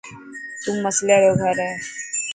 تون 0.61 0.75
مصلي 0.85 1.15
لو 1.23 1.31
گھر 1.41 1.57
هي. 1.65 1.73